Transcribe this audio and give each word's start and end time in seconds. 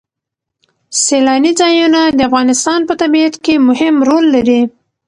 سیلانی 1.03 1.51
ځایونه 1.61 1.99
د 2.07 2.19
افغانستان 2.29 2.79
په 2.89 2.93
طبیعت 3.01 3.35
کې 3.43 3.55
مهم 3.67 3.95
رول 4.09 4.25
لري. 4.35 4.61